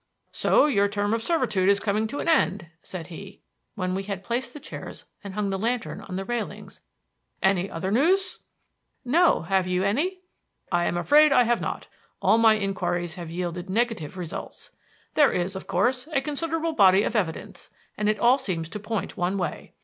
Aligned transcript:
"So 0.31 0.65
your 0.65 0.87
term 0.87 1.13
of 1.13 1.21
servitude 1.21 1.69
is 1.69 1.79
coming 1.79 2.07
to 2.07 2.17
an 2.17 2.27
end," 2.27 2.71
said 2.81 3.05
he, 3.13 3.41
when 3.75 3.93
we 3.93 4.01
had 4.01 4.23
placed 4.23 4.51
the 4.51 4.59
chairs 4.59 5.05
and 5.23 5.35
hung 5.35 5.51
the 5.51 5.59
lantern 5.59 6.01
on 6.01 6.15
the 6.15 6.25
railings. 6.25 6.81
"Any 7.43 7.69
other 7.69 7.91
news?" 7.91 8.39
"No. 9.05 9.41
Have 9.43 9.67
you 9.67 9.83
any?" 9.83 10.21
"I 10.71 10.85
am 10.85 10.97
afraid 10.97 11.31
I 11.31 11.43
have 11.43 11.61
not. 11.61 11.87
All 12.19 12.39
my 12.39 12.55
inquiries 12.55 13.13
have 13.13 13.29
yielded 13.29 13.69
negative 13.69 14.17
results. 14.17 14.71
There 15.13 15.31
is, 15.31 15.55
of 15.55 15.67
course, 15.67 16.07
a 16.11 16.19
considerable 16.19 16.73
body 16.73 17.03
of 17.03 17.15
evidence, 17.15 17.69
and 17.95 18.09
it 18.09 18.17
all 18.19 18.39
seems 18.39 18.69
to 18.69 18.79
point 18.79 19.17
one 19.17 19.37
way. 19.37 19.73